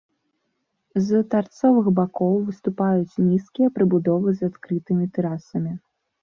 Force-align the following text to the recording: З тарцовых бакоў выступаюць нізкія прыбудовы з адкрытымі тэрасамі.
З 1.09 1.19
тарцовых 1.33 1.85
бакоў 1.99 2.33
выступаюць 2.47 3.19
нізкія 3.27 3.67
прыбудовы 3.77 4.29
з 4.41 4.51
адкрытымі 4.53 5.05
тэрасамі. 5.19 5.77